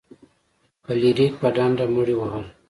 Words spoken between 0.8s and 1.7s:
فلیریک په